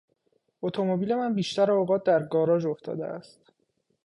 اتومبیل 0.61 1.15
من 1.15 1.33
بیشتر 1.33 1.71
اوقات 1.71 2.03
در 2.03 2.23
گاراژ 2.27 2.65
افتاده 2.65 3.05
است. 3.05 3.41